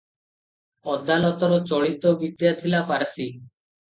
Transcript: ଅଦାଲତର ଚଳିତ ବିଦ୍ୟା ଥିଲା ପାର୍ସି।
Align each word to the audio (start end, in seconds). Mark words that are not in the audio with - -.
ଅଦାଲତର 0.93 1.59
ଚଳିତ 1.71 2.13
ବିଦ୍ୟା 2.23 2.53
ଥିଲା 2.63 2.83
ପାର୍ସି। 2.87 3.29